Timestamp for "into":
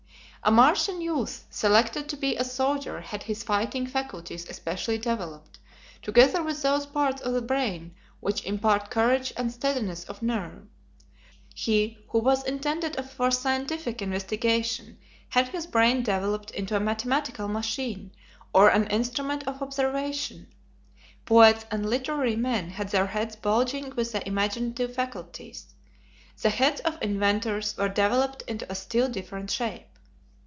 16.49-16.75, 28.47-28.69